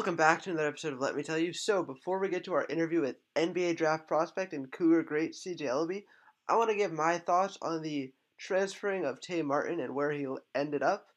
[0.00, 1.52] Welcome back to another episode of Let Me Tell You.
[1.52, 5.60] So, before we get to our interview with NBA draft prospect and Cougar great CJ
[5.60, 6.04] Elleby,
[6.48, 10.26] I want to give my thoughts on the transferring of Tay Martin and where he
[10.54, 11.08] ended up.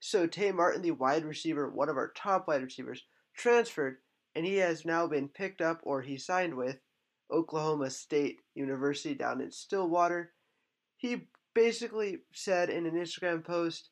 [0.00, 3.04] So, Tay Martin, the wide receiver, one of our top wide receivers,
[3.36, 3.98] transferred,
[4.34, 6.80] and he has now been picked up or he signed with
[7.30, 10.32] Oklahoma State University down in Stillwater.
[10.96, 13.90] He basically said in an Instagram post,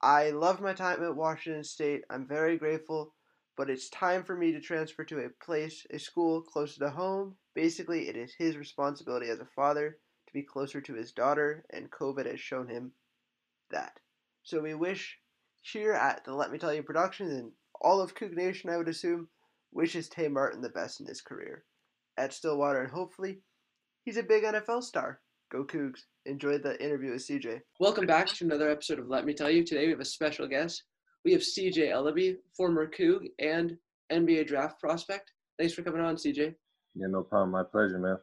[0.00, 2.02] I love my time at Washington State.
[2.10, 3.14] I'm very grateful
[3.56, 7.36] but it's time for me to transfer to a place, a school closer to home.
[7.54, 11.90] Basically, it is his responsibility as a father to be closer to his daughter, and
[11.90, 12.92] COVID has shown him
[13.70, 13.98] that.
[14.42, 15.18] So we wish
[15.60, 18.88] here at the Let Me Tell You Productions and all of Coug Nation, I would
[18.88, 19.28] assume,
[19.72, 21.64] wishes Tay Martin the best in his career
[22.16, 23.42] at Stillwater, and hopefully
[24.04, 25.20] he's a big NFL star.
[25.50, 26.00] Go Cougs.
[26.24, 27.60] Enjoy the interview with CJ.
[27.78, 29.64] Welcome back to another episode of Let Me Tell You.
[29.64, 30.84] Today we have a special guest,
[31.24, 33.76] we have CJ Elleby, former Coug and
[34.12, 35.32] NBA draft prospect.
[35.58, 36.54] Thanks for coming on, CJ.
[36.94, 37.50] Yeah, no problem.
[37.50, 38.16] My pleasure, man.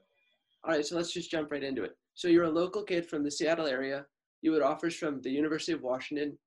[0.63, 1.95] All right, so let's just jump right into it.
[2.15, 4.05] So you're a local kid from the Seattle area.
[4.41, 6.37] You had offers from the University of Washington,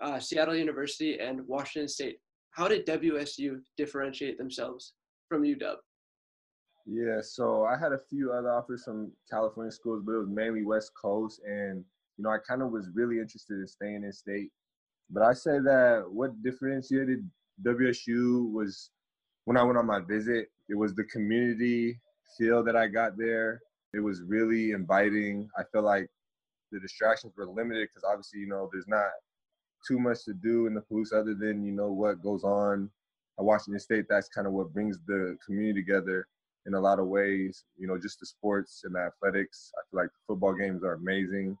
[0.00, 2.18] uh, Seattle University, and Washington State.
[2.50, 4.92] How did WSU differentiate themselves
[5.28, 5.76] from UW?
[6.86, 10.64] Yeah, so I had a few other offers from California schools, but it was mainly
[10.64, 11.82] West Coast, and
[12.18, 14.50] you know I kind of was really interested in staying in state
[15.10, 17.28] but I say that what differentiated
[17.64, 18.90] WSU was
[19.44, 21.98] when I went on my visit, it was the community
[22.38, 23.60] feel that I got there.
[23.92, 25.48] It was really inviting.
[25.58, 26.08] I felt like
[26.72, 29.10] the distractions were limited because obviously, you know, there's not
[29.86, 32.90] too much to do in the Palouse other than, you know, what goes on
[33.38, 34.06] at Washington State.
[34.08, 36.26] That's kind of what brings the community together
[36.66, 37.64] in a lot of ways.
[37.76, 39.70] You know, just the sports and the athletics.
[39.76, 41.56] I feel like football games are amazing.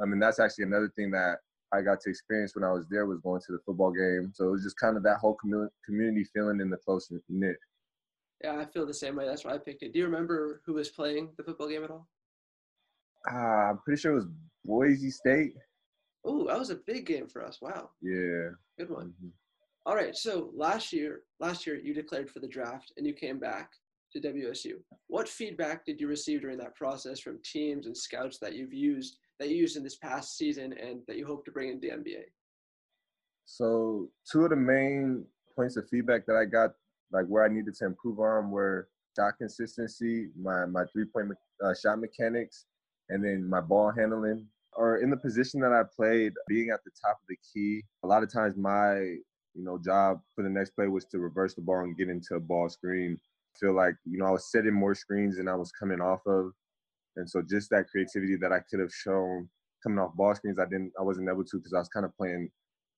[0.00, 1.38] I mean, that's actually another thing that
[1.72, 4.32] I got to experience when I was there was going to the football game.
[4.34, 5.36] So it was just kind of that whole
[5.84, 7.56] community feeling in the close knit.
[8.44, 9.26] Yeah, I feel the same way.
[9.26, 9.92] That's why I picked it.
[9.92, 12.08] Do you remember who was playing the football game at all?
[13.30, 14.26] Uh, I'm pretty sure it was
[14.64, 15.54] Boise State.
[16.24, 17.60] Oh, that was a big game for us.
[17.62, 17.90] Wow.
[18.00, 18.50] Yeah.
[18.78, 19.14] Good one.
[19.18, 19.28] Mm-hmm.
[19.86, 20.16] All right.
[20.16, 23.70] So last year, last year you declared for the draft and you came back
[24.12, 24.74] to WSU.
[25.08, 29.18] What feedback did you receive during that process from teams and scouts that you've used
[29.42, 31.94] that you used in this past season and that you hope to bring into the
[31.94, 32.22] NBA?
[33.44, 35.24] So two of the main
[35.56, 36.70] points of feedback that I got,
[37.10, 41.32] like where I needed to improve on, were shot consistency, my my three point
[41.64, 42.66] uh, shot mechanics,
[43.08, 44.46] and then my ball handling.
[44.74, 48.06] Or in the position that I played, being at the top of the key, a
[48.06, 51.62] lot of times my you know job for the next play was to reverse the
[51.62, 53.18] ball and get into a ball screen.
[53.56, 56.20] I feel like you know I was setting more screens than I was coming off
[56.28, 56.52] of,
[57.16, 59.48] and so just that creativity that I could have shown
[59.82, 62.16] coming off ball screens, I didn't, I wasn't able to because I was kind of
[62.16, 62.50] playing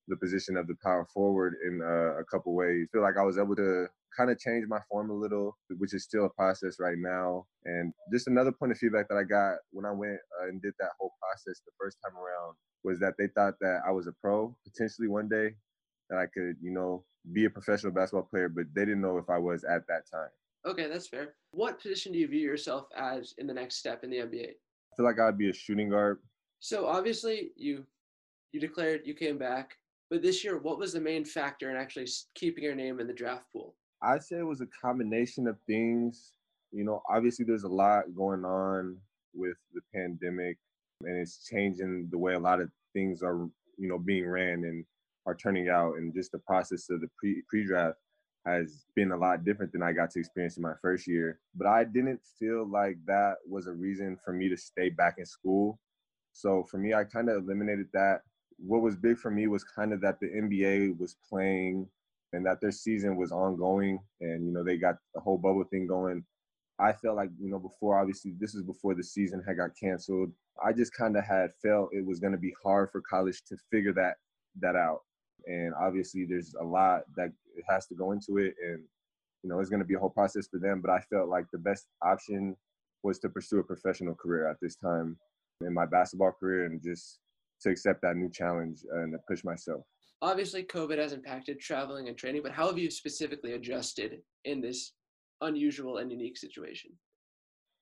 [0.09, 2.87] the position of the power forward in uh, a couple ways.
[2.89, 3.87] I feel like I was able to
[4.17, 7.47] kind of change my form a little, which is still a process right now.
[7.65, 10.75] And just another point of feedback that I got when I went uh, and did
[10.79, 12.55] that whole process the first time around
[12.85, 15.55] was that they thought that I was a pro potentially one day,
[16.11, 19.31] that I could, you know, be a professional basketball player, but they didn't know if
[19.31, 20.29] I was at that time.
[20.67, 21.35] Okay, that's fair.
[21.51, 24.49] What position do you view yourself as in the next step in the NBA?
[24.49, 26.21] I feel like I'd be a shooting guard.
[26.61, 27.85] So obviously you
[28.53, 29.77] you declared you came back,
[30.11, 33.13] but this year what was the main factor in actually keeping your name in the
[33.13, 33.75] draft pool?
[34.03, 36.33] I'd say it was a combination of things.
[36.73, 38.97] You know, obviously there's a lot going on
[39.35, 40.57] with the pandemic
[41.03, 44.85] and it's changing the way a lot of things are, you know, being ran and
[45.27, 47.99] are turning out and just the process of the pre pre-draft
[48.47, 51.41] has been a lot different than I got to experience in my first year.
[51.55, 55.27] But I didn't feel like that was a reason for me to stay back in
[55.27, 55.79] school.
[56.33, 58.23] So for me, I kind of eliminated that.
[58.59, 61.89] What was big for me was kind of that the NBA was playing
[62.33, 65.87] and that their season was ongoing and, you know, they got the whole bubble thing
[65.87, 66.25] going.
[66.79, 70.33] I felt like, you know, before obviously this is before the season had got canceled.
[70.65, 73.57] I just kind of had felt it was going to be hard for college to
[73.71, 74.17] figure that
[74.61, 75.01] that out
[75.47, 77.31] and obviously there's a lot that
[77.69, 78.83] has to go into it and
[79.43, 81.47] you know it's going to be a whole process for them but i felt like
[81.53, 82.57] the best option
[83.03, 85.17] was to pursue a professional career at this time
[85.61, 87.19] in my basketball career and just
[87.61, 89.83] to accept that new challenge and to push myself.
[90.23, 94.93] Obviously covid has impacted traveling and training but how have you specifically adjusted in this
[95.43, 96.91] unusual and unique situation?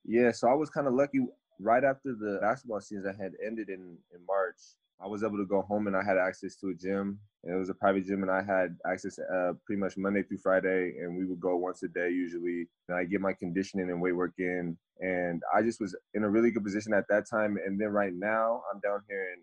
[0.05, 1.21] Yeah so i was kind of lucky
[1.61, 4.57] right after the basketball season that had ended in in march
[5.03, 7.19] I was able to go home and I had access to a gym.
[7.45, 10.95] It was a private gym, and I had access uh, pretty much Monday through Friday,
[11.01, 12.69] and we would go once a day usually.
[12.89, 16.31] And I get my conditioning and weight work in, and I just was in a
[16.31, 17.59] really good position at that time.
[17.65, 19.41] And then right now, I'm down here in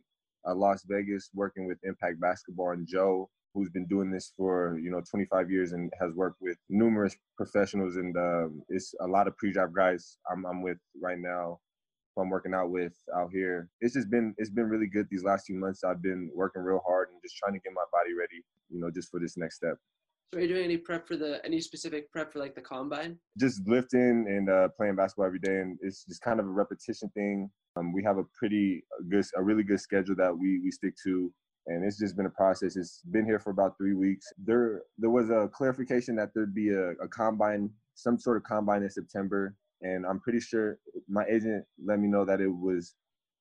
[0.49, 3.29] uh, Las Vegas working with Impact Basketball and Joe.
[3.53, 7.95] who's been doing this for you know 25 years and has worked with numerous professionals
[7.97, 11.59] and um, it's a lot of pre-draft guys I'm, I'm with right now
[12.15, 13.69] who I'm working out with out here.
[13.81, 15.83] It's just been it's been really good these last few months.
[15.83, 18.89] I've been working real hard and just trying to get my body ready, you know,
[18.91, 19.77] just for this next step.
[20.33, 23.17] So are you doing any prep for the any specific prep for like the combine?
[23.37, 27.09] Just lifting and uh, playing basketball every day, and it's just kind of a repetition
[27.15, 27.49] thing.
[27.75, 31.33] Um, we have a pretty good, a really good schedule that we we stick to,
[31.67, 32.75] and it's just been a process.
[32.75, 34.27] It's been here for about three weeks.
[34.37, 38.83] There there was a clarification that there'd be a, a combine, some sort of combine
[38.83, 40.77] in September, and I'm pretty sure
[41.07, 42.95] my agent let me know that it was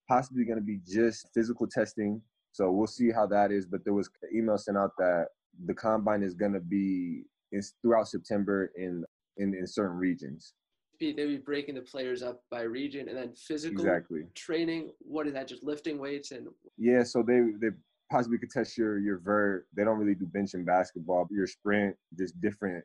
[0.09, 2.21] possibly going to be just physical testing.
[2.53, 3.67] So we'll see how that is.
[3.67, 5.27] But there was an email sent out that
[5.67, 9.05] the combine is going to be in, throughout September in,
[9.37, 10.55] in in certain regions.
[11.01, 14.91] They'd be breaking the players up by region, and then physical exactly training.
[14.99, 15.47] What is that?
[15.47, 17.05] Just lifting weights and yeah.
[17.05, 17.69] So they they
[18.11, 19.67] possibly could test your your vert.
[19.77, 21.29] They don't really do bench in basketball.
[21.31, 22.85] Your sprint, just different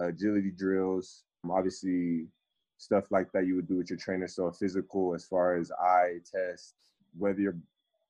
[0.00, 1.24] uh, agility drills.
[1.50, 2.26] Obviously,
[2.80, 4.26] stuff like that you would do with your trainer.
[4.26, 6.74] So a physical, as far as eye test,
[7.16, 7.58] whether you're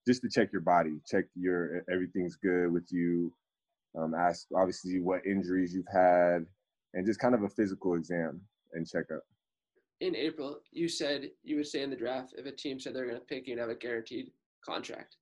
[0.06, 3.32] just to check your body, check your everything's good with you,
[3.98, 6.46] um, ask obviously what injuries you've had,
[6.94, 8.40] and just kind of a physical exam
[8.72, 9.22] and checkup.
[10.00, 13.06] In April, you said you would stay in the draft if a team said they're
[13.06, 14.30] going to pick you and have a guaranteed
[14.64, 15.16] contract.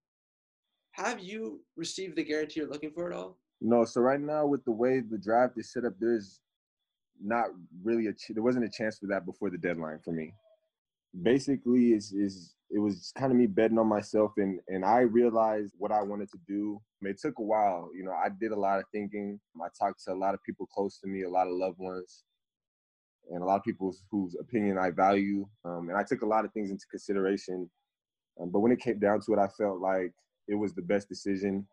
[0.93, 3.39] Have you received the guarantee you're looking for at all?
[3.61, 3.85] No.
[3.85, 6.41] So right now, with the way the draft is set up, there's
[7.23, 7.47] not
[7.83, 10.33] really a there wasn't a chance for that before the deadline for me.
[11.23, 15.75] Basically, is is it was kind of me betting on myself and and I realized
[15.79, 16.81] what I wanted to do.
[17.03, 18.13] It took a while, you know.
[18.13, 19.41] I did a lot of thinking.
[19.63, 22.25] I talked to a lot of people close to me, a lot of loved ones,
[23.31, 25.47] and a lot of people whose opinion I value.
[25.65, 27.71] Um, and I took a lot of things into consideration.
[28.41, 30.13] Um, but when it came down to it, I felt like
[30.47, 31.67] it was the best decision,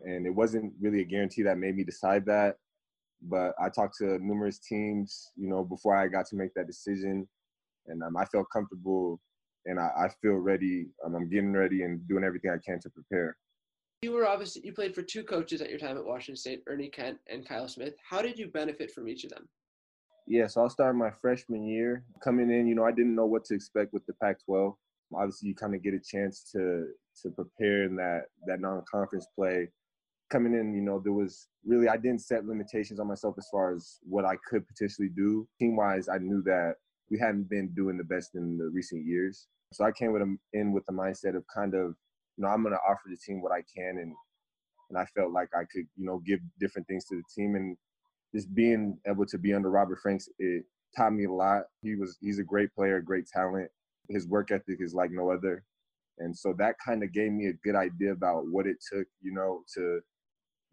[0.00, 2.56] and it wasn't really a guarantee that made me decide that.
[3.22, 7.28] But I talked to numerous teams, you know, before I got to make that decision,
[7.86, 9.20] and um, I felt comfortable
[9.66, 10.88] and I, I feel ready.
[11.04, 13.36] Um, I'm getting ready and doing everything I can to prepare.
[14.02, 16.88] You were obviously you played for two coaches at your time at Washington State, Ernie
[16.88, 17.94] Kent and Kyle Smith.
[18.08, 19.48] How did you benefit from each of them?
[20.26, 22.04] Yeah, so I'll start my freshman year.
[22.22, 24.74] Coming in, you know, I didn't know what to expect with the Pac-12.
[25.14, 26.86] Obviously, you kind of get a chance to
[27.22, 29.68] to prepare in that that non-conference play.
[30.32, 33.74] Coming in, you know, there was really I didn't set limitations on myself as far
[33.74, 35.46] as what I could potentially do.
[35.60, 36.76] Team-wise, I knew that
[37.10, 39.46] we hadn't been doing the best in the recent years.
[39.74, 41.94] So I came with them in with the mindset of kind of,
[42.36, 44.14] you know, I'm going to offer the team what I can, and
[44.88, 47.76] and I felt like I could, you know, give different things to the team, and
[48.34, 50.64] just being able to be under Robert Franks, it
[50.96, 51.64] taught me a lot.
[51.82, 53.68] He was he's a great player, great talent.
[54.08, 55.62] His work ethic is like no other,
[56.20, 59.34] and so that kind of gave me a good idea about what it took, you
[59.34, 60.00] know, to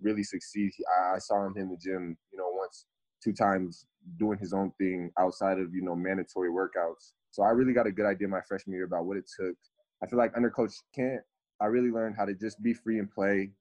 [0.02, 0.72] really succeed.
[1.14, 2.86] I saw him in the gym, you know, once,
[3.24, 3.86] two times
[4.18, 7.14] doing his own thing outside of you know mandatory workouts.
[7.32, 9.56] So I really got a good idea my freshman year about what it took.
[10.04, 11.22] I feel like under Coach Kent,
[11.62, 13.52] I really learned how to just be free and play.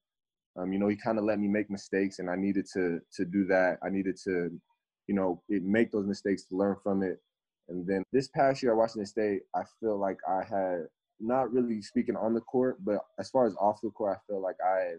[0.58, 3.24] Um, you know, he kind of let me make mistakes, and I needed to to
[3.24, 3.78] do that.
[3.82, 4.50] I needed to,
[5.06, 7.18] you know, make those mistakes to learn from it.
[7.68, 10.86] And then this past year at Washington State, I feel like I had
[11.20, 14.40] not really speaking on the court, but as far as off the court, I feel
[14.40, 14.94] like I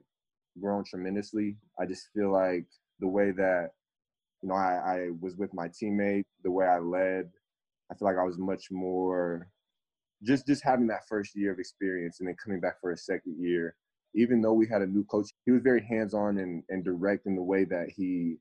[0.59, 1.57] grown tremendously.
[1.79, 2.65] I just feel like
[2.99, 3.69] the way that
[4.41, 7.29] you know, I, I was with my teammate, the way I led,
[7.91, 9.47] I feel like I was much more
[10.23, 13.35] just just having that first year of experience and then coming back for a second
[13.39, 13.75] year.
[14.15, 17.35] Even though we had a new coach, he was very hands-on and, and direct in
[17.35, 18.37] the way that he,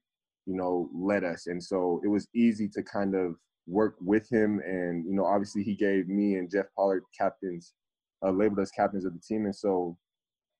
[0.46, 1.46] you know, led us.
[1.46, 3.34] And so it was easy to kind of
[3.66, 4.60] work with him.
[4.64, 7.74] And, you know, obviously he gave me and Jeff Pollard captains,
[8.26, 9.44] uh, labeled us captains of the team.
[9.44, 9.96] And so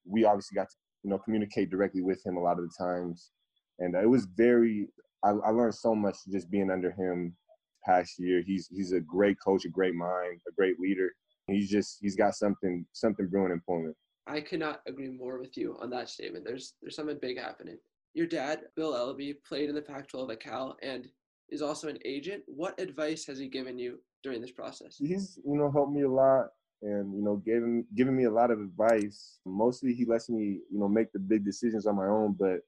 [0.07, 3.31] we obviously got to, you know, communicate directly with him a lot of the times.
[3.79, 4.89] And uh, it was very
[5.25, 7.37] I, I learned so much just being under him
[7.85, 8.43] past year.
[8.47, 11.11] He's he's a great coach, a great mind, a great leader.
[11.47, 13.95] He's just he's got something something brewing in Pullman.
[14.27, 16.45] I cannot agree more with you on that statement.
[16.45, 17.79] There's there's something big happening.
[18.15, 21.09] Your dad, Bill Elleby, played in the Pac-12 at Cal and
[21.51, 22.43] is also an agent.
[22.47, 24.97] What advice has he given you during this process?
[24.99, 26.49] He's you know helped me a lot
[26.83, 29.41] and you know giving giving me a lot of advice.
[29.45, 32.61] Mostly he lets me you know make the big decisions on my own, but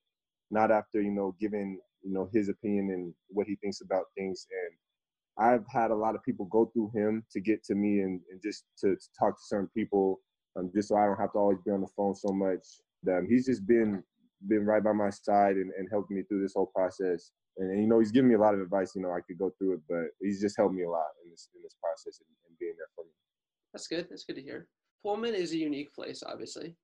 [0.51, 4.47] not after you know giving you know his opinion and what he thinks about things
[4.51, 4.77] and
[5.41, 8.43] I've had a lot of people go through him to get to me and, and
[8.43, 10.21] just to, to, talk to certain people,
[10.57, 12.67] um, just so I don't have to always be on the phone so much.
[13.09, 14.03] Um, he's just been
[14.49, 17.33] been right by my side and, and helped me through this whole process.
[17.59, 18.93] And, and, you know, he's given me a lot of advice.
[18.95, 21.31] You know, I could go through it, but he's just helped me a lot in
[21.31, 23.20] this in this process and, and being there for me.
[23.73, 24.07] That's good.
[24.11, 24.67] That's good to hear.
[25.03, 26.75] Pullman is a unique place, obviously.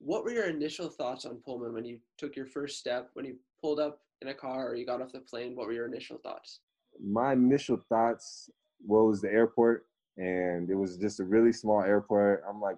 [0.00, 3.36] What were your initial thoughts on Pullman when you took your first step, when you
[3.60, 5.56] pulled up in a car or you got off the plane?
[5.56, 6.60] What were your initial thoughts?
[7.02, 8.50] My initial thoughts
[8.86, 12.44] well, was the airport, and it was just a really small airport.
[12.48, 12.76] I'm like,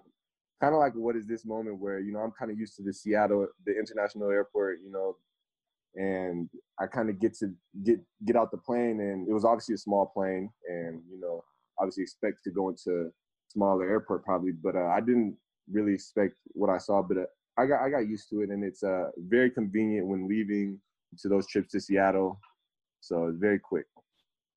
[0.61, 2.83] kind of like, what is this moment where you know I'm kind of used to
[2.83, 5.17] the Seattle, the international airport, you know,
[5.95, 7.51] and I kind of get to
[7.83, 11.43] get get out the plane, and it was obviously a small plane, and you know,
[11.77, 13.11] obviously expect to go into
[13.51, 15.35] smaller airport probably, but uh, I didn't
[15.71, 17.25] really expect what I saw, but uh,
[17.57, 20.79] I got I got used to it, and it's uh, very convenient when leaving
[21.19, 22.39] to those trips to Seattle,
[23.01, 23.85] so it's very quick.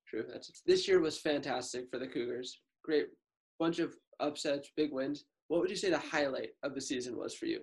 [0.07, 0.25] True.
[0.31, 2.61] That's this year was fantastic for the Cougars.
[2.83, 3.07] Great
[3.59, 5.25] bunch of upsets, big wins.
[5.47, 7.61] What would you say the highlight of the season was for you?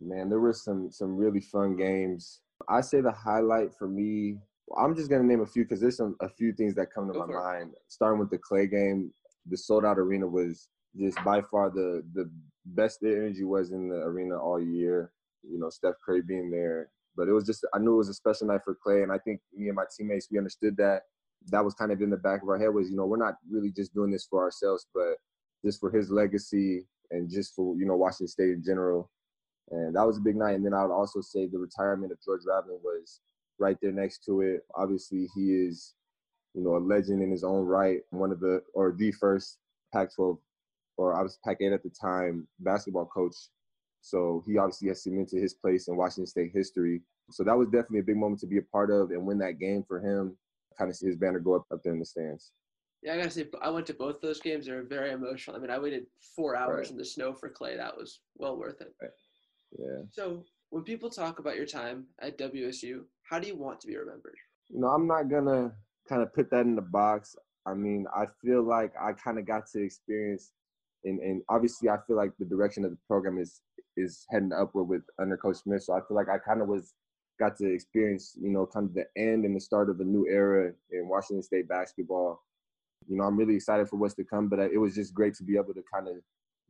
[0.00, 2.40] Man, there were some some really fun games.
[2.68, 4.38] I say the highlight for me.
[4.76, 7.12] I'm just gonna name a few because there's some a few things that come to
[7.12, 7.72] Go my mind.
[7.88, 9.12] Starting with the Klay game,
[9.48, 12.30] the sold out arena was just by far the the
[12.64, 15.12] best the energy was in the arena all year.
[15.48, 18.14] You know, Steph Curry being there, but it was just I knew it was a
[18.14, 21.02] special night for Klay, and I think me and my teammates we understood that.
[21.50, 23.36] That was kind of in the back of our head was you know we're not
[23.48, 25.16] really just doing this for ourselves, but
[25.64, 29.10] just for his legacy and just for you know Washington State in general.
[29.70, 30.54] And that was a big night.
[30.54, 33.20] And then I would also say the retirement of George Raveling was
[33.58, 34.60] right there next to it.
[34.76, 35.94] Obviously, he is
[36.56, 39.58] you know a legend in his own right, one of the or the first
[39.92, 40.38] Pac-12
[40.96, 43.34] or I was Pac-8 at the time basketball coach.
[44.00, 47.02] So he obviously has cemented his place in Washington State history.
[47.30, 49.58] So that was definitely a big moment to be a part of and win that
[49.58, 50.36] game for him.
[50.78, 52.52] Kind of see his banner go up up there in the stands.
[53.02, 54.66] Yeah, I gotta say, I went to both those games.
[54.66, 55.56] They were very emotional.
[55.56, 56.92] I mean, I waited four hours right.
[56.92, 57.76] in the snow for Klay.
[57.76, 58.94] That was well worth it.
[59.00, 59.10] Right.
[59.78, 60.02] Yeah.
[60.10, 63.96] So when people talk about your time at WSU, how do you want to be
[63.96, 64.36] remembered?
[64.68, 65.72] You know, I'm not gonna
[66.08, 67.36] kind of put that in the box.
[67.66, 70.52] I mean, I feel like I kind of got to experience,
[71.04, 73.60] and, and obviously, I feel like the direction of the program is
[73.96, 75.82] is heading upward with under Coach Smith.
[75.82, 76.94] So I feel like I kind of was
[77.38, 80.26] got to experience, you know, kind of the end and the start of a new
[80.28, 82.42] era in Washington State basketball
[83.08, 84.48] you know, I'm really excited for what's to come.
[84.48, 86.16] But uh, it was just great to be able to kind of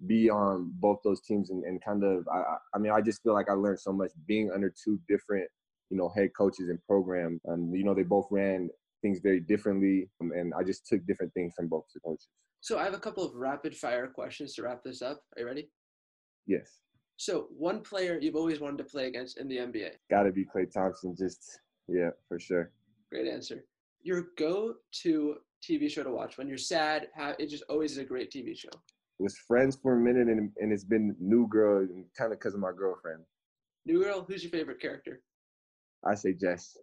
[0.07, 3.33] be on both those teams and, and kind of, I, I mean, I just feel
[3.33, 5.49] like I learned so much being under two different,
[5.91, 7.41] you know, head coaches and program.
[7.47, 8.69] And you know, they both ran
[9.07, 12.29] things very differently, um, and I just took different things from both the coaches.
[12.61, 15.21] So I have a couple of rapid fire questions to wrap this up.
[15.37, 15.71] Are you ready?
[16.47, 16.81] Yes.
[17.17, 19.91] So one player you've always wanted to play against in the NBA?
[20.11, 21.15] Got to be Klay Thompson.
[21.17, 22.73] Just yeah, for sure.
[23.13, 23.65] Great answer.
[24.03, 27.09] Your go-to TV show to watch when you're sad.
[27.39, 28.69] it just always is a great TV show.
[29.19, 31.87] It was Friends for a minute, and, and it's been New Girl,
[32.19, 33.23] kind of because of my girlfriend.
[33.87, 35.23] New Girl, who's your favorite character?
[36.05, 36.77] I say Jess.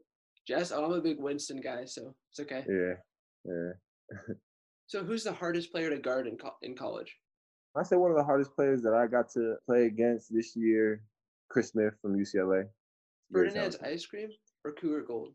[0.47, 2.65] Jess, oh, I'm a big Winston guy, so it's okay.
[2.67, 2.95] Yeah,
[3.45, 4.35] yeah.
[4.88, 7.15] so, who's the hardest player to guard in co- in college?
[7.75, 11.03] I say one of the hardest players that I got to play against this year,
[11.50, 12.65] Chris Smith from UCLA.
[13.31, 14.29] Ferdinand's ice cream
[14.63, 15.33] or Cougar Gold?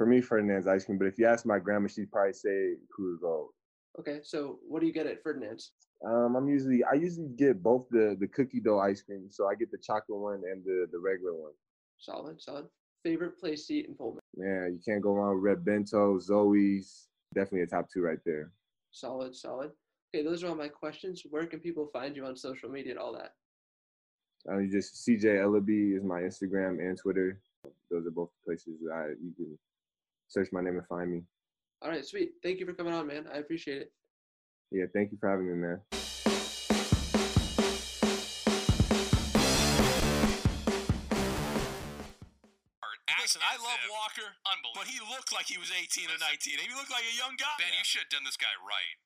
[0.00, 0.96] for me, Ferdinand's ice cream.
[0.96, 3.50] But if you ask my grandma, she'd probably say Cougar Gold.
[3.98, 5.72] Okay, so what do you get at Ferdinand's?
[6.06, 9.54] Um, I'm usually I usually get both the the cookie dough ice cream, so I
[9.54, 11.52] get the chocolate one and the the regular one.
[11.98, 12.64] Solid, solid.
[13.02, 14.20] Favorite place to eat in Pullman?
[14.36, 17.08] Yeah, you can't go wrong with Red Bento, Zoe's.
[17.34, 18.52] Definitely a top two right there.
[18.90, 19.70] Solid, solid.
[20.12, 21.22] Okay, those are all my questions.
[21.30, 23.34] Where can people find you on social media and all that?
[24.48, 27.40] Um, you just CJ Elleby is my Instagram and Twitter.
[27.90, 29.58] Those are both places that I, you can
[30.28, 31.22] search my name and find me.
[31.82, 32.32] All right, sweet.
[32.42, 33.26] Thank you for coming on, man.
[33.32, 33.92] I appreciate it.
[34.70, 35.80] Yeah, thank you for having me, man.
[43.40, 44.28] Listen, I love Walker,
[44.76, 46.60] but he looked like he was 18 or 19.
[46.60, 47.56] He looked like a young guy.
[47.56, 48.96] Ben, you should have done this guy right.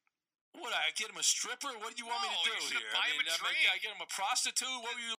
[0.55, 1.75] What, I get him a stripper?
[1.83, 2.91] What do you want no, me to do here?
[2.95, 3.59] I mean, him I, drink.
[3.75, 4.71] I get him a prostitute?
[4.87, 5.11] What were you